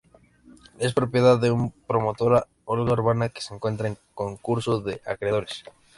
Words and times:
Es 0.79 0.95
propiedad 0.95 1.37
de 1.37 1.49
la 1.51 1.69
promotora 1.87 2.47
Olga 2.65 2.93
Urbana, 2.93 3.29
que 3.29 3.41
se 3.41 3.53
encuentra 3.53 3.87
en 3.87 3.99
concurso 4.15 4.81
de 4.81 4.99
acreedores. 5.05 5.63